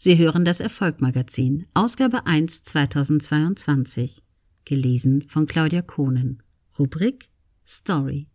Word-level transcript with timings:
Sie 0.00 0.16
hören 0.16 0.44
das 0.44 0.60
Erfolgmagazin, 0.60 1.66
Ausgabe 1.74 2.24
1 2.24 2.62
2022, 2.62 4.22
gelesen 4.64 5.28
von 5.28 5.46
Claudia 5.46 5.82
Kohnen. 5.82 6.40
Rubrik 6.78 7.28
Story. 7.66 8.28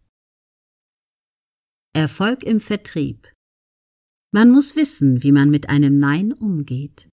Erfolg 1.94 2.44
im 2.44 2.60
Vertrieb. 2.60 3.32
Man 4.34 4.52
muss 4.52 4.76
wissen, 4.76 5.24
wie 5.24 5.32
man 5.32 5.50
mit 5.50 5.70
einem 5.70 6.00
Nein 6.00 6.34
umgeht. 6.34 7.08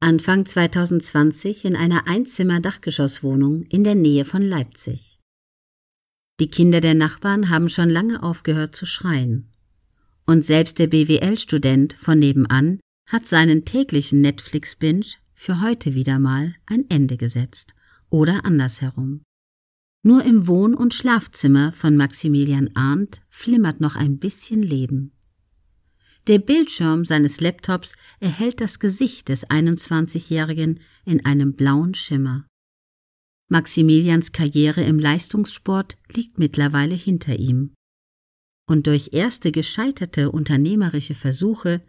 Anfang 0.00 0.46
2020 0.46 1.66
in 1.66 1.76
einer 1.76 2.08
Einzimmer-Dachgeschosswohnung 2.08 3.64
in 3.64 3.84
der 3.84 3.94
Nähe 3.94 4.24
von 4.24 4.40
Leipzig. 4.40 5.18
Die 6.40 6.48
Kinder 6.48 6.80
der 6.80 6.94
Nachbarn 6.94 7.50
haben 7.50 7.68
schon 7.68 7.90
lange 7.90 8.22
aufgehört 8.22 8.74
zu 8.74 8.86
schreien. 8.86 9.52
Und 10.24 10.46
selbst 10.46 10.78
der 10.78 10.86
BWL-Student 10.86 11.92
von 11.92 12.18
nebenan 12.18 12.80
hat 13.08 13.26
seinen 13.26 13.64
täglichen 13.64 14.20
Netflix-Binge 14.20 15.06
für 15.34 15.60
heute 15.62 15.94
wieder 15.94 16.18
mal 16.18 16.54
ein 16.66 16.84
Ende 16.88 17.16
gesetzt. 17.16 17.74
Oder 18.10 18.44
andersherum. 18.44 19.22
Nur 20.02 20.24
im 20.24 20.46
Wohn- 20.46 20.74
und 20.74 20.94
Schlafzimmer 20.94 21.72
von 21.72 21.96
Maximilian 21.96 22.70
Arndt 22.74 23.22
flimmert 23.28 23.80
noch 23.80 23.96
ein 23.96 24.18
bisschen 24.18 24.62
Leben. 24.62 25.12
Der 26.26 26.38
Bildschirm 26.38 27.04
seines 27.04 27.40
Laptops 27.40 27.94
erhält 28.20 28.60
das 28.60 28.78
Gesicht 28.78 29.28
des 29.28 29.46
21-Jährigen 29.46 30.80
in 31.04 31.24
einem 31.24 31.54
blauen 31.54 31.94
Schimmer. 31.94 32.46
Maximilians 33.48 34.32
Karriere 34.32 34.82
im 34.82 34.98
Leistungssport 34.98 35.96
liegt 36.12 36.38
mittlerweile 36.38 36.94
hinter 36.94 37.38
ihm. 37.38 37.72
Und 38.66 38.86
durch 38.86 39.10
erste 39.12 39.52
gescheiterte 39.52 40.30
unternehmerische 40.30 41.14
Versuche 41.14 41.82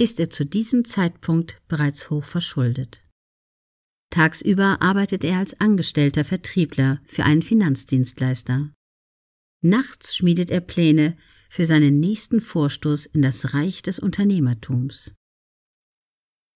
ist 0.00 0.18
er 0.18 0.30
zu 0.30 0.46
diesem 0.46 0.86
Zeitpunkt 0.86 1.60
bereits 1.68 2.08
hoch 2.08 2.24
verschuldet. 2.24 3.02
Tagsüber 4.10 4.80
arbeitet 4.80 5.22
er 5.24 5.38
als 5.38 5.60
angestellter 5.60 6.24
Vertriebler 6.24 7.00
für 7.06 7.24
einen 7.24 7.42
Finanzdienstleister. 7.42 8.72
Nachts 9.62 10.16
schmiedet 10.16 10.50
er 10.50 10.62
Pläne 10.62 11.18
für 11.50 11.66
seinen 11.66 12.00
nächsten 12.00 12.40
Vorstoß 12.40 13.06
in 13.06 13.20
das 13.20 13.52
Reich 13.52 13.82
des 13.82 13.98
Unternehmertums. 13.98 15.14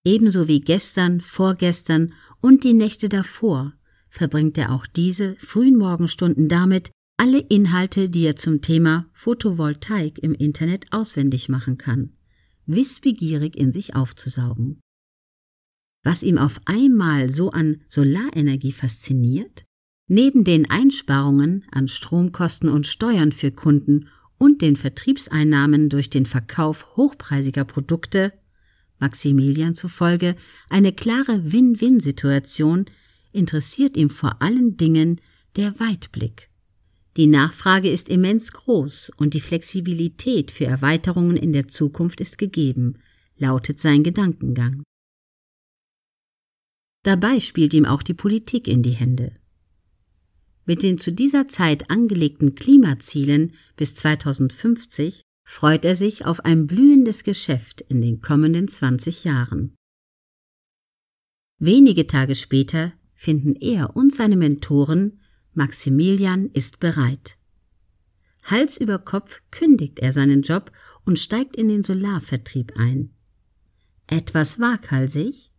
Ebenso 0.07 0.49
wie 0.49 0.61
gestern, 0.61 1.21
vorgestern 1.21 2.15
und 2.41 2.65
die 2.65 2.75
Nächte 2.75 3.11
davor 3.11 3.75
verbringt 4.09 4.57
er 4.57 4.73
auch 4.73 4.87
diese 4.87 5.37
frühen 5.37 5.77
Morgenstunden 5.77 6.49
damit, 6.49 6.91
alle 7.19 7.41
Inhalte, 7.41 8.09
die 8.09 8.25
er 8.25 8.37
zum 8.37 8.63
Thema 8.63 9.07
Photovoltaik 9.13 10.19
im 10.19 10.33
Internet 10.35 10.87
auswendig 10.93 11.49
machen 11.49 11.79
kann 11.79 12.17
wissbegierig 12.67 13.57
in 13.57 13.73
sich 13.73 13.95
aufzusaugen. 13.95 14.81
Was 16.03 16.23
ihm 16.23 16.39
auf 16.39 16.61
einmal 16.67 17.31
so 17.31 17.51
an 17.51 17.79
Solarenergie 17.89 18.73
fasziniert? 18.73 19.65
Neben 20.07 20.45
den 20.45 20.69
Einsparungen 20.71 21.65
an 21.71 21.89
Stromkosten 21.89 22.69
und 22.69 22.87
Steuern 22.87 23.33
für 23.33 23.51
Kunden 23.51 24.09
und 24.37 24.61
den 24.61 24.77
Vertriebseinnahmen 24.77 25.89
durch 25.89 26.11
den 26.11 26.27
Verkauf 26.27 26.97
hochpreisiger 26.97 27.65
Produkte, 27.65 28.33
Maximilian 28.99 29.75
zufolge 29.75 30.37
eine 30.69 30.93
klare 30.93 31.53
Win-Win-Situation, 31.53 32.85
interessiert 33.33 33.97
ihm 33.97 34.11
vor 34.11 34.41
allen 34.43 34.77
Dingen 34.77 35.21
der 35.57 35.79
Weitblick. 35.81 36.51
Die 37.17 37.29
Nachfrage 37.29 37.89
ist 37.91 38.09
immens 38.09 38.53
groß 38.53 39.13
und 39.17 39.35
die 39.35 39.41
Flexibilität 39.41 40.51
für 40.51 40.65
Erweiterungen 40.65 41.37
in 41.37 41.53
der 41.53 41.69
Zukunft 41.69 42.21
ist 42.21 42.39
gegeben, 42.39 42.99
lautet 43.37 43.79
sein 43.79 44.03
Gedankengang. 44.03 44.83
Dabei 47.05 47.39
spielt 47.39 47.73
ihm 47.75 47.85
auch 47.85 48.03
die 48.03 48.15
Politik 48.15 48.67
in 48.67 48.83
die 48.83 48.93
Hände. 48.93 49.37
Mit 50.65 50.83
den 50.83 50.99
zu 50.99 51.13
dieser 51.13 51.47
Zeit 51.47 51.91
angelegten 51.91 52.55
Klimazielen 52.55 53.53
bis 53.77 53.95
2050 53.95 55.23
freut 55.47 55.85
er 55.85 55.95
sich 55.95 56.25
auf 56.25 56.41
ein 56.45 56.67
blühendes 56.67 57.23
Geschäft 57.23 57.83
in 57.83 58.01
den 58.01 58.23
kommenden 58.23 58.67
20 58.67 59.25
Jahren. 59.25 59.77
Wenige 61.61 62.07
Tage 62.07 62.35
später 62.35 62.93
finden 63.15 63.55
er 63.55 63.95
und 63.95 64.15
seine 64.15 64.37
Mentoren 64.37 65.21
Maximilian 65.55 66.51
ist 66.53 66.81
bereit. 66.81 67.39
Hals 68.43 68.77
über 68.77 68.99
Kopf 68.99 69.41
kündigt 69.51 70.01
er 70.01 70.13
seinen 70.13 70.43
Job 70.43 70.71
und 71.05 71.19
steigt 71.19 71.57
in 71.57 71.69
den 71.69 71.83
Solarvertrieb 71.83 72.73
ein. 72.77 73.11
Etwas 74.07 74.61
waghalsig? 74.61 75.51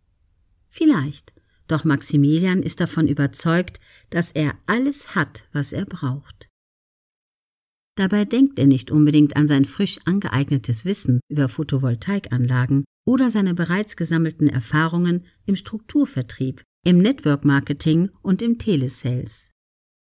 Vielleicht, 0.68 1.32
doch 1.66 1.84
Maximilian 1.84 2.62
ist 2.62 2.80
davon 2.80 3.08
überzeugt, 3.08 3.80
dass 4.10 4.30
er 4.30 4.54
alles 4.66 5.14
hat, 5.14 5.44
was 5.52 5.72
er 5.72 5.84
braucht. 5.84 6.48
Dabei 7.96 8.26
denkt 8.26 8.58
er 8.58 8.66
nicht 8.66 8.90
unbedingt 8.90 9.36
an 9.36 9.48
sein 9.48 9.64
frisch 9.64 9.98
angeeignetes 10.04 10.84
Wissen 10.84 11.20
über 11.28 11.48
Photovoltaikanlagen 11.48 12.84
oder 13.06 13.30
seine 13.30 13.54
bereits 13.54 13.96
gesammelten 13.96 14.48
Erfahrungen 14.48 15.24
im 15.46 15.56
Strukturvertrieb, 15.56 16.62
im 16.84 16.98
Network 16.98 17.44
Marketing 17.46 18.10
und 18.22 18.42
im 18.42 18.58
Telesales. 18.58 19.50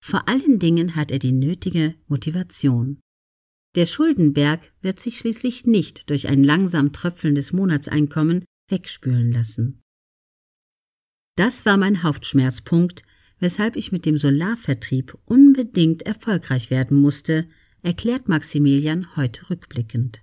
Vor 0.07 0.29
allen 0.29 0.59
Dingen 0.59 0.97
hat 0.97 1.11
er 1.11 1.19
die 1.19 1.33
nötige 1.33 1.95
Motivation. 2.09 3.01
Der 3.75 3.87
Schuldenberg 3.87 4.75
wird 4.83 5.01
sich 5.01 5.17
schließlich 5.17 5.65
nicht 5.65 6.11
durch 6.11 6.29
ein 6.29 6.45
langsam 6.45 6.93
tröpfelndes 6.93 7.55
Monatseinkommen 7.55 8.45
wegspülen 8.69 9.33
lassen. 9.33 9.81
Das 11.37 11.65
war 11.65 11.79
mein 11.79 12.03
Hauptschmerzpunkt, 12.03 13.03
weshalb 13.39 13.77
ich 13.77 13.93
mit 13.93 14.05
dem 14.05 14.19
Solarvertrieb 14.19 15.17
unbedingt 15.25 16.03
erfolgreich 16.03 16.69
werden 16.69 17.01
musste, 17.01 17.49
erklärt 17.81 18.29
Maximilian 18.29 19.17
heute 19.17 19.49
rückblickend. 19.49 20.23